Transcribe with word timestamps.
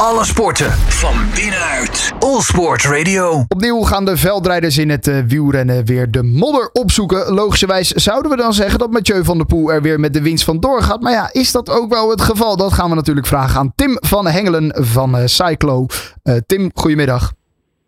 Alle 0.00 0.24
sporten 0.24 0.70
van 0.72 1.14
binnenuit. 1.34 2.12
All 2.18 2.40
Sport 2.40 2.84
Radio. 2.84 3.44
Opnieuw 3.48 3.80
gaan 3.80 4.04
de 4.04 4.16
veldrijders 4.16 4.78
in 4.78 4.90
het 4.90 5.06
uh, 5.06 5.18
wielrennen 5.26 5.84
weer 5.84 6.10
de 6.10 6.22
modder 6.22 6.70
opzoeken. 6.72 7.32
Logischerwijs 7.32 7.90
zouden 7.90 8.30
we 8.30 8.36
dan 8.36 8.52
zeggen 8.52 8.78
dat 8.78 8.90
Mathieu 8.90 9.24
van 9.24 9.36
der 9.36 9.46
Poel 9.46 9.72
er 9.72 9.82
weer 9.82 10.00
met 10.00 10.12
de 10.12 10.22
winst 10.22 10.44
van 10.44 10.60
doorgaat. 10.60 11.00
Maar 11.00 11.12
ja, 11.12 11.28
is 11.32 11.52
dat 11.52 11.70
ook 11.70 11.90
wel 11.92 12.10
het 12.10 12.20
geval? 12.20 12.56
Dat 12.56 12.72
gaan 12.72 12.88
we 12.88 12.94
natuurlijk 12.94 13.26
vragen 13.26 13.60
aan 13.60 13.72
Tim 13.74 13.96
van 14.00 14.26
Hengelen 14.26 14.74
van 14.78 15.16
uh, 15.16 15.22
Cyclo. 15.24 15.86
Uh, 16.24 16.36
Tim, 16.46 16.70
goedemiddag. 16.74 17.32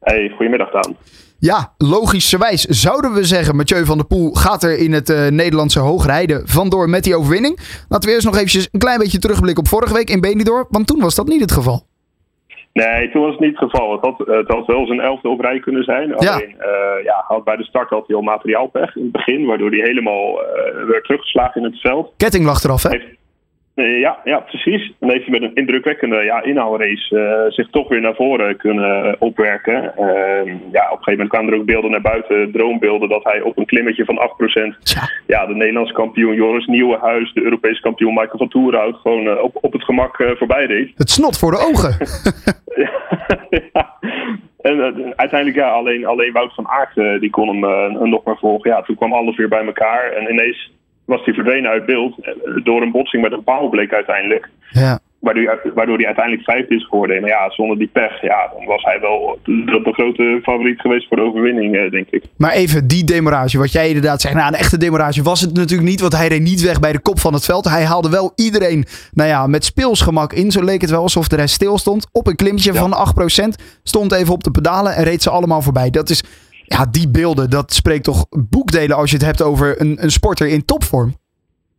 Hey, 0.00 0.32
goedemiddag 0.36 0.70
Daan. 0.70 0.96
Ja, 1.38 1.74
logischerwijs 1.78 2.64
zouden 2.64 3.12
we 3.12 3.24
zeggen, 3.24 3.56
Mathieu 3.56 3.84
van 3.84 3.96
der 3.96 4.06
Poel 4.06 4.34
gaat 4.34 4.62
er 4.62 4.78
in 4.78 4.92
het 4.92 5.10
uh, 5.10 5.26
Nederlandse 5.26 5.78
hoogrijden 5.78 6.42
vandoor 6.44 6.88
met 6.88 7.04
die 7.04 7.16
overwinning. 7.16 7.58
Laten 7.88 8.08
we 8.08 8.14
eerst 8.14 8.26
nog 8.26 8.36
eventjes 8.36 8.68
een 8.72 8.80
klein 8.80 8.98
beetje 8.98 9.18
terugblikken 9.18 9.62
op 9.62 9.68
vorige 9.68 9.94
week 9.94 10.10
in 10.10 10.20
Benidorm, 10.20 10.66
want 10.70 10.86
toen 10.86 11.00
was 11.00 11.14
dat 11.14 11.26
niet 11.26 11.40
het 11.40 11.52
geval. 11.52 11.87
Nee, 12.86 13.10
toen 13.10 13.22
was 13.22 13.30
het 13.30 13.40
niet 13.40 13.60
het 13.60 13.70
geval. 13.70 13.92
Het 13.92 14.00
had, 14.00 14.18
het 14.18 14.48
had 14.48 14.66
wel 14.66 14.86
zijn 14.86 15.00
elfde 15.00 15.28
op 15.28 15.40
rij 15.40 15.60
kunnen 15.60 15.84
zijn. 15.84 16.14
Alleen. 16.14 16.54
Uh, 16.58 17.04
ja, 17.04 17.24
had 17.26 17.44
bij 17.44 17.56
de 17.56 17.64
start 17.64 17.90
had 17.90 18.06
hij 18.06 18.16
al 18.16 18.22
materiaalpech 18.22 18.96
in 18.96 19.02
het 19.02 19.12
begin, 19.12 19.46
waardoor 19.46 19.70
hij 19.70 19.80
helemaal 19.80 20.40
uh, 20.42 20.86
werd 20.86 21.04
teruggeslagen 21.04 21.62
in 21.62 21.70
het 21.70 21.80
veld. 21.80 22.12
Ketting 22.16 22.44
lag 22.44 22.62
eraf, 22.62 22.82
hè? 22.82 22.90
Heeft, 22.90 23.17
ja, 23.82 24.18
ja, 24.24 24.38
precies. 24.38 24.92
Dan 25.00 25.10
heeft 25.10 25.26
hij 25.26 25.40
met 25.40 25.42
een 25.42 25.54
indrukwekkende 25.54 26.24
ja, 26.24 26.42
inhaalrace 26.42 27.16
uh, 27.16 27.52
zich 27.52 27.70
toch 27.70 27.88
weer 27.88 28.00
naar 28.00 28.14
voren 28.14 28.56
kunnen 28.56 29.16
opwerken. 29.20 29.92
Uh, 29.98 30.52
ja, 30.72 30.84
op 30.84 30.98
een 30.98 31.04
gegeven 31.04 31.10
moment 31.10 31.28
kwamen 31.28 31.52
er 31.52 31.58
ook 31.58 31.66
beelden 31.66 31.90
naar 31.90 32.00
buiten, 32.00 32.52
droombeelden, 32.52 33.08
dat 33.08 33.24
hij 33.24 33.40
op 33.40 33.58
een 33.58 33.66
klimmetje 33.66 34.04
van 34.04 34.16
8% 34.16 34.76
ja. 34.82 35.10
ja 35.26 35.46
de 35.46 35.54
Nederlandse 35.54 35.94
kampioen 35.94 36.34
Joris 36.34 36.66
Nieuwenhuis, 36.66 37.32
de 37.32 37.42
Europese 37.42 37.80
kampioen 37.80 38.14
Michael 38.14 38.38
van 38.38 38.48
Toerhout, 38.48 38.96
gewoon 38.96 39.26
uh, 39.26 39.42
op, 39.42 39.58
op 39.60 39.72
het 39.72 39.84
gemak 39.84 40.16
voorbij 40.38 40.66
reed. 40.66 40.92
Het 40.96 41.10
snot 41.10 41.38
voor 41.38 41.50
de 41.50 41.58
ogen. 41.58 41.96
ja. 43.72 43.96
En 44.60 44.80
uiteindelijk, 45.16 45.58
ja, 45.58 45.70
alleen, 45.70 46.06
alleen 46.06 46.32
Wout 46.32 46.54
van 46.54 46.68
Aert 46.68 47.20
die 47.20 47.30
kon 47.30 47.48
hem 47.48 48.08
nog 48.08 48.24
maar 48.24 48.38
volgen. 48.38 48.70
Ja, 48.70 48.82
toen 48.82 48.96
kwam 48.96 49.12
alles 49.12 49.36
weer 49.36 49.48
bij 49.48 49.66
elkaar 49.66 50.12
en 50.12 50.30
ineens 50.30 50.70
was 51.08 51.24
hij 51.24 51.34
verdwenen 51.34 51.70
uit 51.70 51.86
beeld. 51.86 52.14
Door 52.64 52.82
een 52.82 52.90
botsing 52.90 53.22
met 53.22 53.32
een 53.32 53.44
paal 53.44 53.68
bleek 53.68 53.92
uiteindelijk. 53.92 54.48
Ja. 54.70 54.98
Waardoor, 55.18 55.44
hij, 55.44 55.72
waardoor 55.74 55.96
hij 55.96 56.06
uiteindelijk 56.06 56.44
vijfde 56.44 56.74
is 56.74 56.86
geworden. 56.88 57.20
Maar 57.20 57.30
ja, 57.30 57.50
zonder 57.50 57.78
die 57.78 57.90
pech, 57.92 58.22
ja, 58.22 58.50
dan 58.56 58.66
was 58.66 58.82
hij 58.82 59.00
wel 59.00 59.38
de, 59.44 59.80
de 59.84 59.92
grote 59.92 60.40
favoriet 60.42 60.80
geweest 60.80 61.08
voor 61.08 61.16
de 61.16 61.22
overwinning, 61.22 61.90
denk 61.90 62.06
ik. 62.10 62.24
Maar 62.36 62.52
even 62.52 62.86
die 62.86 63.04
demarage, 63.04 63.58
wat 63.58 63.72
jij 63.72 63.86
inderdaad 63.86 64.20
zegt. 64.20 64.34
Nou, 64.34 64.48
een 64.48 64.58
echte 64.58 64.78
demarage 64.78 65.22
was 65.22 65.40
het 65.40 65.54
natuurlijk 65.54 65.88
niet, 65.88 66.00
want 66.00 66.16
hij 66.16 66.28
reed 66.28 66.42
niet 66.42 66.62
weg 66.62 66.80
bij 66.80 66.92
de 66.92 67.00
kop 67.00 67.18
van 67.18 67.32
het 67.32 67.44
veld. 67.44 67.64
Hij 67.64 67.84
haalde 67.84 68.10
wel 68.10 68.32
iedereen, 68.34 68.84
nou 69.12 69.28
ja, 69.28 69.46
met 69.46 69.64
speelsgemak 69.64 70.32
in. 70.32 70.50
Zo 70.50 70.64
leek 70.64 70.80
het 70.80 70.90
wel 70.90 71.02
alsof 71.02 71.28
de 71.28 71.36
rest 71.36 71.54
stil 71.54 71.78
stond. 71.78 72.08
Op 72.12 72.26
een 72.26 72.36
klimmetje 72.36 72.72
ja. 72.72 72.88
van 72.88 73.14
8%. 73.52 73.64
Stond 73.82 74.12
even 74.12 74.34
op 74.34 74.44
de 74.44 74.50
pedalen 74.50 74.94
en 74.94 75.04
reed 75.04 75.22
ze 75.22 75.30
allemaal 75.30 75.62
voorbij. 75.62 75.90
Dat 75.90 76.10
is 76.10 76.22
ja, 76.68 76.86
die 76.90 77.10
beelden, 77.10 77.50
dat 77.50 77.72
spreekt 77.72 78.04
toch 78.04 78.26
boekdelen 78.50 78.96
als 78.96 79.10
je 79.10 79.16
het 79.16 79.26
hebt 79.26 79.42
over 79.42 79.80
een, 79.80 80.02
een 80.02 80.10
sporter 80.10 80.48
in 80.48 80.64
topvorm? 80.64 81.12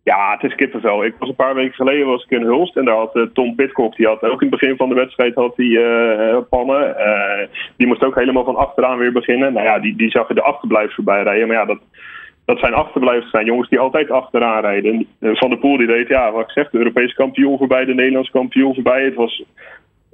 Ja, 0.04 0.32
het 0.32 0.44
is 0.44 0.56
kippenvel. 0.56 1.06
Ik 1.06 1.16
was 1.20 1.30
een 1.30 1.36
paar 1.36 1.56
weken 1.56 1.74
geleden 1.74 2.08
was 2.08 2.24
ik 2.24 2.30
in 2.30 2.42
Hulst 2.42 2.78
en 2.78 2.86
daar 2.86 2.96
had 2.96 3.16
uh, 3.16 3.24
Tom 3.34 3.56
Pitcock, 3.56 3.96
die 3.96 4.08
had 4.08 4.24
ook 4.24 4.42
in 4.42 4.48
het 4.52 4.60
begin 4.60 4.76
van 4.76 4.90
de 4.90 4.96
wedstrijd 4.96 5.36
had 5.36 5.56
die, 5.56 5.80
uh, 5.80 6.38
pannen. 6.50 6.96
Uh, 6.98 7.48
die 7.78 7.88
moest 7.88 8.04
ook 8.04 8.16
helemaal 8.16 8.44
van 8.44 8.56
achteraan 8.56 8.98
weer 8.98 9.12
beginnen. 9.12 9.54
Nou 9.54 9.66
ja, 9.66 9.80
die, 9.80 9.96
die 9.96 10.10
zag 10.10 10.28
je 10.28 10.34
de 10.34 10.42
achterblijvers 10.42 10.96
voorbij 10.96 11.24
rijden. 11.24 11.48
Maar 11.48 11.58
ja, 11.58 11.66
dat, 11.66 11.80
dat 12.46 12.60
zijn 12.60 12.74
achterblijvers 12.74 13.32
zijn 13.32 13.46
jongens 13.46 13.70
die 13.70 13.80
altijd 13.80 14.12
achteraan 14.12 14.62
rijden. 14.62 15.08
Van 15.20 15.50
der 15.50 15.60
Poel 15.60 15.78
die 15.78 15.88
deed, 15.88 16.08
ja, 16.08 16.32
wat 16.32 16.44
ik 16.44 16.52
zeg, 16.52 16.70
de 16.70 16.78
Europese 16.78 17.16
kampioen 17.16 17.58
voorbij, 17.58 17.86
de 17.86 17.94
Nederlandse 17.94 18.32
kampioen 18.32 18.74
voorbij. 18.74 19.04
Het 19.04 19.16
was 19.16 19.44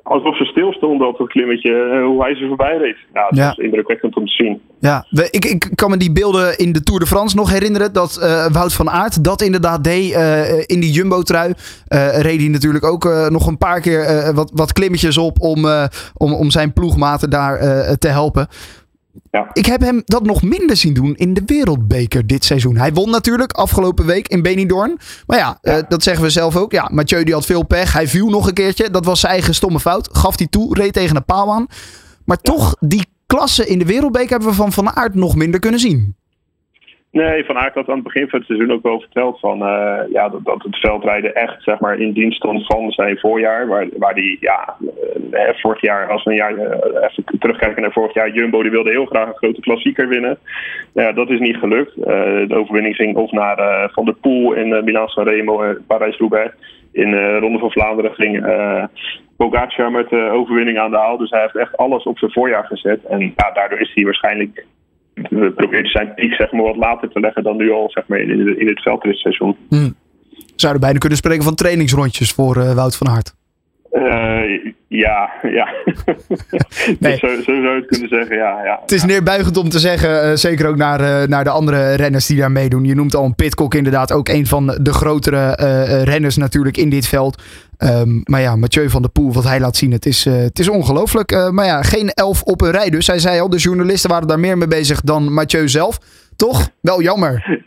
alsof 0.05 0.37
ze 0.37 0.45
stilstonden 0.45 1.07
op 1.07 1.17
dat 1.17 1.27
klimmetje, 1.27 2.01
hoe 2.05 2.23
hij 2.23 2.35
ze 2.35 2.47
voorbij 2.47 2.77
reed. 2.77 2.97
Nou, 3.13 3.27
dat 3.29 3.37
ja. 3.37 3.49
is 3.49 3.57
indrukwekkend 3.57 4.15
om 4.15 4.25
te 4.25 4.31
zien. 4.31 4.61
Ja, 4.79 5.05
ik, 5.29 5.45
ik 5.45 5.71
kan 5.75 5.89
me 5.89 5.97
die 5.97 6.11
beelden 6.11 6.57
in 6.57 6.71
de 6.71 6.83
Tour 6.83 6.99
de 6.99 7.05
France 7.05 7.35
nog 7.35 7.51
herinneren. 7.51 7.93
Dat 7.93 8.19
uh, 8.21 8.45
Wout 8.47 8.73
van 8.73 8.89
Aert 8.89 9.23
dat 9.23 9.41
inderdaad 9.41 9.83
deed 9.83 10.11
uh, 10.11 10.59
in 10.59 10.79
die 10.79 10.91
Jumbo-trui. 10.91 11.49
Uh, 11.49 12.21
reed 12.21 12.39
hij 12.39 12.49
natuurlijk 12.49 12.85
ook 12.85 13.03
nog 13.29 13.47
een 13.47 13.57
paar 13.57 13.81
keer 13.81 14.31
wat, 14.33 14.51
wat 14.53 14.73
klimmetjes 14.73 15.17
op 15.17 15.41
om, 15.41 15.65
om, 16.13 16.33
om 16.33 16.49
zijn 16.49 16.73
ploegmaten 16.73 17.29
daar 17.29 17.59
te 17.97 18.07
helpen. 18.07 18.47
Ja. 19.31 19.49
Ik 19.53 19.65
heb 19.65 19.81
hem 19.81 20.01
dat 20.05 20.23
nog 20.23 20.41
minder 20.41 20.77
zien 20.77 20.93
doen 20.93 21.15
in 21.15 21.33
de 21.33 21.41
Wereldbeker 21.45 22.27
dit 22.27 22.45
seizoen. 22.45 22.77
Hij 22.77 22.93
won 22.93 23.09
natuurlijk 23.09 23.51
afgelopen 23.51 24.05
week 24.05 24.27
in 24.27 24.41
Benidorm. 24.41 24.97
Maar 25.27 25.37
ja, 25.37 25.57
ja. 25.61 25.77
Uh, 25.77 25.83
dat 25.89 26.03
zeggen 26.03 26.23
we 26.23 26.29
zelf 26.29 26.55
ook. 26.55 26.71
Ja, 26.71 26.89
Mathieu 26.91 27.23
die 27.23 27.33
had 27.33 27.45
veel 27.45 27.65
pech. 27.65 27.93
Hij 27.93 28.07
viel 28.07 28.29
nog 28.29 28.47
een 28.47 28.53
keertje. 28.53 28.89
Dat 28.89 29.05
was 29.05 29.19
zijn 29.19 29.31
eigen 29.31 29.55
stomme 29.55 29.79
fout. 29.79 30.09
Gaf 30.11 30.37
hij 30.37 30.47
toe, 30.47 30.77
reed 30.77 30.93
tegen 30.93 31.15
een 31.15 31.25
paal 31.25 31.53
aan. 31.53 31.65
Maar 32.25 32.37
ja. 32.41 32.51
toch, 32.51 32.75
die 32.79 33.05
klasse 33.25 33.67
in 33.67 33.79
de 33.79 33.85
Wereldbeker 33.85 34.29
hebben 34.29 34.49
we 34.49 34.55
van 34.55 34.71
Van 34.71 34.95
Aert 34.95 35.15
nog 35.15 35.35
minder 35.35 35.59
kunnen 35.59 35.79
zien. 35.79 36.15
Nee, 37.21 37.45
Van 37.45 37.57
Aert 37.57 37.73
had 37.73 37.89
aan 37.89 37.95
het 37.95 38.03
begin 38.03 38.29
van 38.29 38.39
het 38.39 38.47
seizoen 38.47 38.71
ook 38.71 38.83
wel 38.83 38.99
verteld 38.99 39.39
van, 39.39 39.61
uh, 39.61 39.99
ja, 40.11 40.29
dat, 40.29 40.45
dat, 40.45 40.63
het 40.63 40.75
veldrijden 40.75 41.35
echt 41.35 41.63
zeg 41.63 41.79
maar, 41.79 41.99
in 41.99 42.11
dienst 42.11 42.37
stond 42.37 42.65
van 42.65 42.91
zijn 42.91 43.17
voorjaar. 43.17 43.67
Waar, 43.67 43.87
waar 43.97 44.13
die 44.13 44.37
ja, 44.39 44.75
uh, 45.31 45.49
vorig 45.53 45.81
jaar, 45.81 46.09
als 46.09 46.23
we 46.23 46.29
een 46.29 46.35
jaar 46.35 46.53
uh, 46.53 46.63
even 46.63 47.39
terugkijken 47.39 47.81
naar 47.81 47.91
vorig 47.91 48.13
jaar, 48.13 48.29
Jumbo 48.29 48.61
die 48.61 48.71
wilde 48.71 48.89
heel 48.89 49.05
graag 49.05 49.27
een 49.27 49.35
grote 49.35 49.61
klassieker 49.61 50.07
winnen. 50.07 50.37
Ja, 50.93 51.11
dat 51.11 51.29
is 51.29 51.39
niet 51.39 51.57
gelukt. 51.57 51.95
de 51.95 52.55
overwinning 52.55 52.95
ging 52.95 53.15
of 53.15 53.31
naar 53.31 53.89
Van 53.91 54.05
der 54.05 54.15
Poel 54.15 54.53
in 54.53 54.67
uh, 54.67 54.81
Milan 54.81 55.07
Sanremo 55.07 55.61
en 55.61 55.83
Parijs-Roubaix. 55.87 56.53
In 56.91 57.11
de 57.11 57.37
Ronde 57.37 57.59
van 57.59 57.71
Vlaanderen 57.71 58.13
ging 58.13 58.45
Pogacar 59.37 59.91
met 59.91 60.09
de 60.09 60.29
overwinning 60.31 60.79
aan 60.79 60.91
de 60.91 60.97
haal. 60.97 61.17
Dus 61.17 61.29
hij 61.29 61.41
heeft 61.41 61.55
echt 61.55 61.77
alles 61.77 62.03
op 62.03 62.17
zijn 62.17 62.31
voorjaar 62.31 62.65
gezet. 62.65 63.05
En 63.05 63.33
ja, 63.35 63.51
daardoor 63.53 63.79
is 63.79 63.91
hij 63.93 64.03
waarschijnlijk 64.03 64.65
we 65.29 65.51
proberen 65.51 65.89
zijn 65.89 66.13
piek 66.13 66.33
zeg 66.33 66.51
maar, 66.51 66.63
wat 66.63 66.75
later 66.75 67.09
te 67.09 67.19
leggen 67.19 67.43
dan 67.43 67.57
nu 67.57 67.71
al 67.71 67.89
zeg 67.89 68.07
maar, 68.07 68.19
in, 68.19 68.59
in 68.59 68.67
het 68.67 68.81
veldritseizoen. 68.81 69.55
Hmm. 69.69 69.95
Zouden 70.55 70.81
bijna 70.81 70.97
kunnen 70.97 71.17
spreken 71.17 71.43
van 71.43 71.55
trainingsrondjes 71.55 72.31
voor 72.31 72.57
uh, 72.57 72.73
Wout 72.73 72.97
van 72.97 73.07
Aert. 73.07 73.35
Uh, 73.95 74.73
ja, 74.87 75.29
ja. 75.41 75.67
nee. 76.99 77.17
zo, 77.17 77.27
zo, 77.27 77.41
zou 77.43 77.61
je 77.61 77.75
het 77.75 77.85
kunnen 77.85 78.09
zeggen, 78.09 78.35
ja. 78.35 78.63
ja 78.63 78.79
het 78.81 78.91
is 78.91 79.01
ja. 79.01 79.07
neerbuigend 79.07 79.57
om 79.57 79.69
te 79.69 79.79
zeggen, 79.79 80.29
uh, 80.29 80.35
zeker 80.35 80.67
ook 80.67 80.75
naar, 80.75 81.01
uh, 81.01 81.27
naar 81.27 81.43
de 81.43 81.49
andere 81.49 81.93
renners 81.93 82.25
die 82.25 82.37
daar 82.37 82.51
meedoen. 82.51 82.85
Je 82.85 82.95
noemt 82.95 83.15
al 83.15 83.25
een 83.25 83.35
Pitcock 83.35 83.73
inderdaad, 83.73 84.11
ook 84.11 84.29
een 84.29 84.45
van 84.45 84.67
de 84.81 84.93
grotere 84.93 85.55
renners 86.03 86.37
natuurlijk 86.37 86.77
in 86.77 86.89
dit 86.89 87.07
veld. 87.07 87.43
Um, 87.79 88.21
maar 88.23 88.41
ja, 88.41 88.55
Mathieu 88.55 88.89
van 88.89 89.01
der 89.01 89.11
Poel, 89.11 89.33
wat 89.33 89.43
hij 89.43 89.59
laat 89.59 89.75
zien, 89.75 89.91
het 89.91 90.05
is, 90.05 90.25
het 90.25 90.59
is 90.59 90.69
ongelooflijk. 90.69 91.49
maar 91.51 91.65
ja, 91.65 91.81
geen 91.81 92.09
elf 92.09 92.43
op 92.43 92.61
een 92.61 92.71
rij 92.71 92.89
dus. 92.89 93.07
Hij 93.07 93.19
zei 93.19 93.39
al, 93.39 93.49
de 93.49 93.57
journalisten 93.57 94.09
waren 94.09 94.27
daar 94.27 94.39
meer 94.39 94.57
mee 94.57 94.67
bezig 94.67 95.01
dan 95.01 95.33
Mathieu 95.33 95.67
zelf. 95.67 95.99
Toch? 96.35 96.69
Wel 96.81 97.01
jammer. 97.01 97.61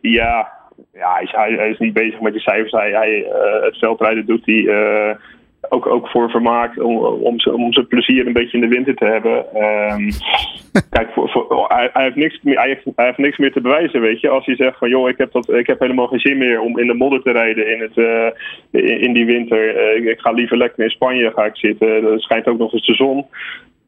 ja, 0.00 0.48
ja, 0.96 1.12
hij 1.12 1.22
is, 1.22 1.30
hij, 1.30 1.52
hij, 1.52 1.70
is 1.70 1.78
niet 1.78 1.92
bezig 1.92 2.20
met 2.20 2.32
die 2.32 2.42
cijfers. 2.42 2.72
Hij, 2.72 2.90
hij 2.90 3.24
uh, 3.24 3.62
het 3.62 3.78
veldrijden 3.78 4.26
doet 4.26 4.46
hij 4.46 4.54
uh, 4.54 5.14
ook, 5.68 5.86
ook 5.86 6.08
voor 6.08 6.30
vermaak, 6.30 6.82
om, 6.82 6.96
om, 6.98 7.36
om 7.44 7.72
zijn 7.72 7.86
plezier 7.86 8.26
een 8.26 8.32
beetje 8.32 8.58
in 8.58 8.68
de 8.68 8.74
winter 8.74 8.94
te 8.94 9.04
hebben. 9.04 9.62
Um, 9.92 10.08
kijk, 10.96 11.10
voor, 11.12 11.28
voor, 11.28 11.64
hij, 11.68 11.90
hij, 11.92 12.02
heeft 12.02 12.16
niks 12.16 12.42
meer, 12.42 12.58
hij, 12.58 12.68
heeft, 12.68 12.84
hij 12.96 13.04
heeft 13.04 13.18
niks 13.18 13.36
meer 13.36 13.52
te 13.52 13.60
bewijzen, 13.60 14.00
weet 14.00 14.20
je. 14.20 14.28
Als 14.28 14.46
hij 14.46 14.56
zegt 14.56 14.78
van, 14.78 14.88
joh, 14.88 15.08
ik 15.08 15.18
heb, 15.18 15.32
dat, 15.32 15.52
ik 15.52 15.66
heb 15.66 15.80
helemaal 15.80 16.06
geen 16.06 16.20
zin 16.20 16.38
meer 16.38 16.60
om 16.60 16.78
in 16.78 16.86
de 16.86 16.94
modder 16.94 17.22
te 17.22 17.32
rijden 17.32 17.72
in, 17.72 17.80
het, 17.80 17.96
uh, 17.96 18.26
in, 18.70 19.00
in, 19.00 19.12
die 19.12 19.26
winter. 19.26 19.96
ik 20.08 20.20
ga 20.20 20.30
liever 20.30 20.56
lekker 20.56 20.84
in 20.84 20.90
Spanje 20.90 21.32
ga 21.34 21.44
ik 21.44 21.56
zitten. 21.56 21.88
Er 21.88 22.20
schijnt 22.20 22.46
ook 22.46 22.58
nog 22.58 22.72
eens 22.72 22.86
de 22.86 22.94
zon 22.94 23.26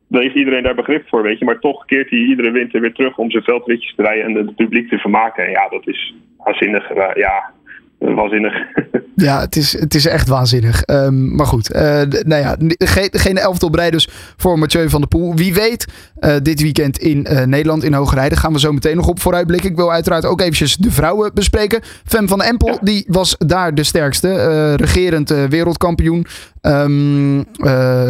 dan 0.08 0.22
heeft 0.22 0.34
iedereen 0.34 0.62
daar 0.62 0.74
begrip 0.74 1.08
voor, 1.08 1.22
weet 1.22 1.38
je. 1.38 1.44
Maar 1.44 1.58
toch 1.58 1.84
keert 1.84 2.10
hij 2.10 2.18
iedere 2.18 2.50
winter 2.50 2.80
weer 2.80 2.92
terug 2.92 3.18
om 3.18 3.30
zijn 3.30 3.42
veldritjes 3.42 3.94
te 3.94 4.02
rijden 4.02 4.24
en 4.24 4.34
het 4.34 4.56
publiek 4.56 4.88
te 4.88 4.98
vermaken. 4.98 5.44
En 5.44 5.50
ja, 5.50 5.68
dat 5.68 5.86
is 5.86 6.14
waanzinnig. 6.48 6.90
Uh, 6.90 7.14
ja, 7.14 7.50
waanzinnig. 7.98 8.54
ja, 9.28 9.40
het 9.40 9.56
is, 9.56 9.80
het 9.80 9.94
is 9.94 10.06
echt 10.06 10.28
waanzinnig. 10.28 10.82
Um, 10.86 11.34
maar 11.36 11.46
goed, 11.46 11.74
uh, 11.74 11.80
nou 12.02 12.42
ja, 12.42 12.56
geen, 12.78 13.08
geen 13.12 13.46
op 13.60 13.74
rij 13.74 13.90
dus 13.90 14.08
voor 14.36 14.58
Mathieu 14.58 14.88
van 14.88 15.00
der 15.00 15.08
Poel. 15.08 15.34
Wie 15.34 15.54
weet, 15.54 16.12
uh, 16.20 16.36
dit 16.42 16.62
weekend 16.62 16.98
in 16.98 17.26
uh, 17.30 17.44
Nederland 17.44 17.84
in 17.84 17.92
Hoogrijden 17.92 18.38
gaan 18.38 18.52
we 18.52 18.58
zo 18.58 18.72
meteen 18.72 18.96
nog 18.96 19.08
op 19.08 19.20
vooruitblikken. 19.20 19.70
Ik 19.70 19.76
wil 19.76 19.92
uiteraard 19.92 20.26
ook 20.26 20.40
eventjes 20.40 20.76
de 20.76 20.90
vrouwen 20.90 21.34
bespreken. 21.34 21.80
Fem 22.04 22.28
van 22.28 22.42
Empel, 22.42 22.68
ja. 22.68 22.78
die 22.80 23.04
was 23.08 23.36
daar 23.38 23.74
de 23.74 23.84
sterkste. 23.84 24.26
regerend 24.74 25.28
wereldkampioen. 25.48 26.26
Um, 26.62 27.36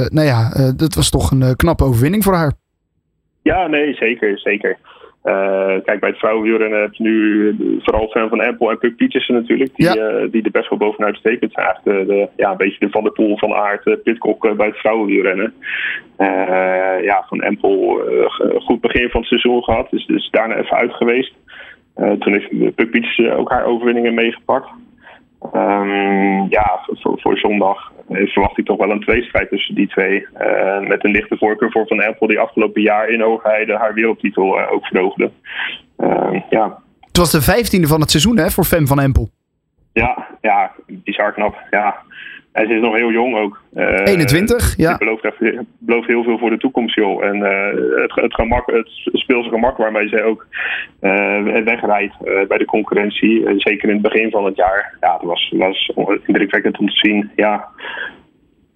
nou 0.09 0.23
ja, 0.23 0.73
dat 0.77 0.95
was 0.95 1.11
toch 1.11 1.31
een 1.31 1.57
knappe 1.57 1.85
overwinning 1.85 2.25
voor 2.25 2.35
haar. 2.35 2.53
Ja, 3.43 3.67
nee, 3.67 3.95
zeker, 3.95 4.39
zeker. 4.39 4.79
Uh, 5.29 5.85
kijk, 5.85 6.01
bij 6.01 6.09
het 6.09 6.19
vrouwenwielrennen 6.19 6.81
heb 6.81 6.95
je 6.95 7.03
nu 7.03 7.57
vooral 7.83 8.09
fan 8.09 8.29
van 8.29 8.41
Apple 8.41 8.71
en 8.71 8.79
Puck 8.79 8.97
Pietersen 8.97 9.35
natuurlijk. 9.35 9.71
Die, 9.75 9.87
ja. 9.87 9.95
uh, 9.97 10.31
die 10.31 10.43
er 10.43 10.51
best 10.51 10.69
wel 10.69 10.79
bovenuit 10.79 11.17
steken. 11.17 11.41
Het 11.41 11.53
zijn 11.53 11.67
eigenlijk 11.67 12.09
de, 12.09 12.15
de, 12.15 12.29
ja, 12.37 12.51
een 12.51 12.57
beetje 12.57 12.79
de 12.79 12.91
Van 12.91 13.03
der 13.03 13.13
Poel 13.13 13.39
van 13.39 13.55
Aard, 13.55 14.03
Pitcock 14.03 14.57
bij 14.57 14.67
het 14.67 14.77
vrouwenwielrennen. 14.77 15.55
ja, 17.03 17.25
van 17.29 17.43
Empel 17.43 18.01
goed 18.59 18.81
begin 18.81 19.11
van 19.11 19.21
het 19.21 19.29
seizoen 19.29 19.63
gehad. 19.63 19.91
Dus, 19.91 20.07
dus 20.07 20.31
daarna 20.31 20.57
even 20.57 20.77
uit 20.77 20.93
geweest. 20.93 21.35
toen 21.95 22.33
heeft 22.33 22.75
Puck 22.75 22.91
Pietersen 22.91 23.37
ook 23.37 23.51
haar 23.51 23.65
overwinningen 23.65 24.15
meegepakt. 24.15 24.69
Um, 25.55 26.47
ja, 26.49 26.81
voor, 26.85 27.21
voor 27.21 27.39
zondag 27.39 27.93
verwacht 28.09 28.59
ik 28.59 28.65
toch 28.65 28.79
wel 28.79 28.91
een 28.91 29.01
tweestrijd 29.01 29.49
tussen 29.49 29.75
die 29.75 29.89
twee. 29.89 30.27
met 30.81 31.05
een 31.05 31.11
lichte 31.11 31.37
voorkeur 31.37 31.71
voor 31.71 31.87
Van 31.87 32.01
Empel, 32.01 32.27
die 32.27 32.39
afgelopen 32.39 32.83
jaar 32.83 33.09
in 33.09 33.21
Hoogheide 33.21 33.77
haar 33.77 33.95
wereldtitel 33.95 34.69
ook 34.69 34.87
verhoogde. 34.87 35.31
ja. 36.51 36.79
Het 37.07 37.17
was 37.17 37.31
de 37.31 37.43
vijftiende 37.43 37.87
van 37.87 38.01
het 38.01 38.11
seizoen 38.11 38.39
hè, 38.39 38.51
voor 38.51 38.65
Fem 38.65 38.87
van 38.87 39.01
Empel. 39.01 39.31
Ja, 39.93 40.27
ja, 40.41 40.73
bizar 40.87 41.33
knap. 41.33 41.57
Ja, 41.71 41.97
hij 42.53 42.65
is 42.65 42.81
nog 42.81 42.95
heel 42.95 43.11
jong 43.11 43.37
ook. 43.37 43.61
21, 43.75 44.77
ja. 44.77 44.89
Hij 44.89 44.97
belooft, 44.99 45.29
belooft, 45.79 46.07
heel 46.07 46.23
veel 46.23 46.39
voor 46.39 46.51
de 46.51 46.59
toekomst, 46.59 46.95
joh. 46.95 47.25
En 47.25 47.37
uh, 47.37 48.01
het, 48.03 48.15
het, 48.15 48.35
gemak, 48.35 48.67
het 48.67 48.89
speelse 49.13 49.49
gemak 49.49 49.77
waarmee 49.77 50.09
zij 50.09 50.25
ook 50.25 50.47
uh, 51.01 51.63
wegrijdt 51.65 52.15
uh, 52.25 52.47
bij 52.47 52.59
de 52.59 52.65
concurrentie. 52.65 53.43
zeker 53.57 53.89
in 53.89 53.95
het 53.95 54.03
begin 54.03 54.31
van 54.31 54.45
het 54.45 54.57
jaar. 54.57 54.97
Ja, 55.01 55.13
dat 55.13 55.23
was, 55.23 55.53
was 55.57 55.93
indrukwekkend 56.27 56.79
om 56.79 56.87
te 56.87 56.97
zien. 56.97 57.31
Ja. 57.37 57.69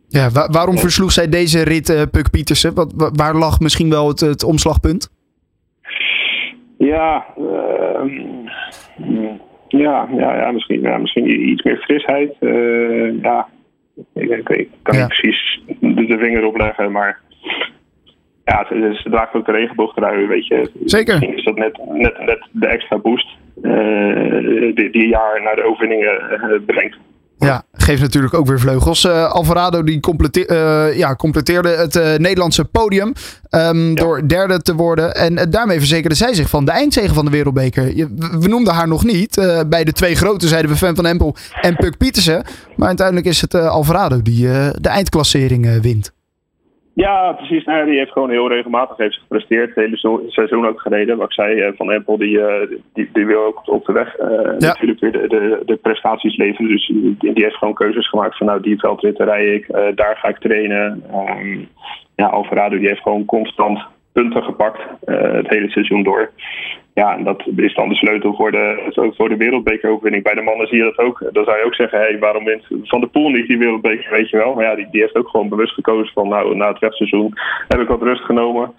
Ja, 0.08 0.30
wa 0.30 0.48
waarom 0.50 0.78
versloeg 0.78 1.12
zij 1.12 1.28
deze 1.28 1.64
rit, 1.64 2.08
Puk 2.10 2.30
Pietersen? 2.30 2.74
Wat, 2.74 3.12
waar 3.14 3.34
lag 3.34 3.60
misschien 3.60 3.90
wel 3.90 4.08
het, 4.08 4.20
het 4.20 4.44
omslagpunt? 4.44 5.10
Ja, 6.78 7.26
ehm, 7.36 8.10
ja, 9.68 10.08
ja, 10.16 10.36
ja, 10.36 10.50
misschien, 10.50 10.80
ja, 10.80 10.98
misschien 10.98 11.48
iets 11.48 11.62
meer 11.62 11.76
frisheid. 11.76 12.36
ja, 13.22 13.48
ik, 14.14 14.30
ik, 14.30 14.48
ik 14.48 14.68
kan 14.82 14.96
niet 14.96 15.08
precies 15.08 15.62
de, 15.80 16.16
vinger 16.18 16.44
opleggen, 16.44 16.92
maar 16.92 17.20
ja, 18.44 18.66
ze, 18.68 18.98
ze 19.02 19.10
draagt 19.10 19.34
ook 19.34 19.46
de 19.46 19.52
regenboogtrui, 19.52 20.26
weet 20.26 20.46
je. 20.46 20.70
Zeker. 20.84 21.14
Misschien 21.14 21.36
is 21.36 21.44
dat 21.44 21.56
net, 21.56 21.78
net, 21.88 22.18
net 22.18 22.48
de 22.50 22.66
extra 22.66 22.98
boost 22.98 23.28
uh, 23.62 24.74
die, 24.74 24.90
die 24.90 25.08
jaar 25.08 25.42
naar 25.42 25.56
de 25.56 25.64
overwinningen 25.64 26.20
uh, 26.32 26.60
brengt. 26.66 26.96
Ja, 27.46 27.64
geeft 27.72 28.00
natuurlijk 28.00 28.34
ook 28.34 28.46
weer 28.46 28.60
vleugels. 28.60 29.04
Uh, 29.04 29.30
Alvarado 29.30 29.82
die 29.82 30.00
uh, 30.00 30.96
ja, 30.96 31.16
completeerde 31.16 31.68
het 31.68 31.96
uh, 31.96 32.16
Nederlandse 32.16 32.64
podium 32.64 33.12
um, 33.50 33.88
ja. 33.88 33.94
door 33.94 34.28
derde 34.28 34.62
te 34.62 34.74
worden. 34.74 35.14
En 35.14 35.50
daarmee 35.50 35.78
verzekerde 35.78 36.14
zij 36.16 36.34
zich 36.34 36.48
van 36.48 36.64
de 36.64 36.70
eindzegen 36.70 37.14
van 37.14 37.24
de 37.24 37.30
Wereldbeker. 37.30 37.84
we 38.38 38.48
noemden 38.48 38.74
haar 38.74 38.88
nog 38.88 39.04
niet. 39.04 39.34
bij 39.66 39.84
de 39.84 39.92
twee 39.92 40.14
grote 40.14 40.48
zeiden 40.48 40.70
we 40.70 40.76
Fan 40.76 40.94
van 40.94 41.06
Empel 41.06 41.36
en 41.60 41.76
Puk 41.76 41.96
Pietersen. 41.96 42.44
Maar 42.76 42.88
uiteindelijk 42.88 43.26
is 43.26 43.40
het 43.40 43.54
Alvarado 43.54 44.22
die 44.22 44.46
de 44.80 44.88
eindklassering 44.88 45.80
wint. 45.80 46.12
Ja, 46.94 47.32
precies. 47.32 47.64
Nou, 47.64 47.86
die 47.86 47.98
heeft 47.98 48.12
gewoon 48.12 48.30
heel 48.30 48.48
regelmatig 48.48 48.96
heeft 48.96 49.18
gepresteerd. 49.18 49.74
Het 49.74 49.84
hele 49.84 50.26
seizoen 50.28 50.66
ook 50.66 50.80
gereden. 50.80 51.16
Wat 51.16 51.26
ik 51.26 51.32
zei, 51.32 51.60
eh, 51.60 51.72
Van 51.76 51.92
Empel 51.92 52.18
die, 52.18 52.38
uh, 52.38 52.78
die, 52.92 53.08
die, 53.12 53.26
wil 53.26 53.44
ook 53.44 53.62
op 53.64 53.84
de 53.84 53.92
weg 53.92 54.18
uh, 54.20 54.28
ja. 54.58 54.66
natuurlijk 54.66 55.00
weer 55.00 55.12
de, 55.12 55.28
de, 55.28 55.62
de, 55.64 55.76
prestaties 55.76 56.36
leveren. 56.36 56.70
Dus 56.70 56.86
die, 56.86 57.16
die, 57.18 57.44
heeft 57.44 57.56
gewoon 57.56 57.74
keuzes 57.74 58.08
gemaakt 58.08 58.36
van 58.36 58.46
nou 58.46 58.60
die 58.60 58.78
veldritten 58.78 59.24
rij 59.26 59.46
ik, 59.46 59.68
uh, 59.68 59.86
daar 59.94 60.16
ga 60.16 60.28
ik 60.28 60.38
trainen. 60.38 61.02
Um, 61.38 61.68
ja, 62.16 62.26
Alvarado 62.26 62.78
die 62.78 62.88
heeft 62.88 63.02
gewoon 63.02 63.24
constant 63.24 63.78
punten 64.12 64.42
gepakt 64.42 64.80
het 65.04 65.48
hele 65.48 65.70
seizoen 65.70 66.02
door. 66.02 66.30
Ja, 66.94 67.16
en 67.16 67.24
dat 67.24 67.42
is 67.56 67.74
dan 67.74 67.88
de 67.88 67.94
sleutel 67.94 68.34
voor 68.34 68.50
de, 68.50 69.10
voor 69.16 69.28
de 69.28 69.36
wereldbekeroverwinning. 69.36 70.24
Bij 70.24 70.34
de 70.34 70.42
mannen 70.42 70.66
zie 70.66 70.76
je 70.76 70.92
dat 70.94 71.06
ook. 71.06 71.28
Dan 71.32 71.44
zou 71.44 71.58
je 71.58 71.64
ook 71.64 71.74
zeggen, 71.74 71.98
hey, 71.98 72.18
waarom 72.18 72.44
wint 72.44 72.64
Van 72.82 73.00
de 73.00 73.06
Poel 73.06 73.28
niet 73.28 73.46
die 73.46 73.58
wereldbeker, 73.58 74.10
weet 74.10 74.30
je 74.30 74.36
wel. 74.36 74.54
Maar 74.54 74.64
ja, 74.64 74.74
die, 74.74 74.88
die 74.90 75.00
heeft 75.00 75.16
ook 75.16 75.28
gewoon 75.28 75.48
bewust 75.48 75.74
gekozen 75.74 76.12
van, 76.12 76.28
nou, 76.28 76.56
na 76.56 76.68
het 76.68 76.78
rechtseizoen 76.78 77.32
heb 77.68 77.80
ik 77.80 77.88
wat 77.88 78.02
rust 78.02 78.24
genomen. 78.24 78.72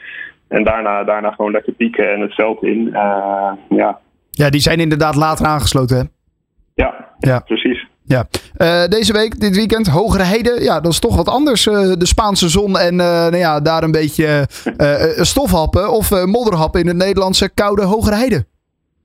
En 0.48 0.64
daarna, 0.64 1.04
daarna 1.04 1.32
gewoon 1.32 1.52
lekker 1.52 1.74
pieken 1.74 2.14
en 2.14 2.20
het 2.20 2.34
veld 2.34 2.64
in. 2.64 2.88
Uh, 2.88 3.52
ja. 3.70 4.00
ja, 4.30 4.50
die 4.50 4.62
zijn 4.62 4.80
inderdaad 4.80 5.16
later 5.16 5.46
aangesloten, 5.46 5.98
hè? 5.98 6.04
Ja, 6.76 7.10
ja. 7.20 7.40
precies. 7.40 7.88
Ja, 8.06 8.26
uh, 8.58 8.86
deze 8.86 9.14
week, 9.14 9.40
dit 9.40 9.56
weekend, 9.56 9.88
Hogere 9.88 10.24
Heide. 10.24 10.62
Ja, 10.62 10.80
dat 10.80 10.92
is 10.92 11.00
toch 11.00 11.16
wat 11.16 11.28
anders. 11.28 11.66
Uh, 11.66 11.74
de 11.74 12.08
Spaanse 12.08 12.50
zon 12.50 12.78
en 12.78 12.94
uh, 12.94 13.00
nou 13.00 13.38
ja, 13.38 13.60
daar 13.60 13.84
een 13.84 13.92
beetje 13.92 14.46
stofhappen 15.16 15.92
of 15.92 16.26
modderhappen 16.26 16.82
in 16.82 16.88
het 16.88 16.98
Nederlandse 16.98 17.54
koude 17.54 17.84
Hogere 17.84 18.16
Heide. 18.16 18.46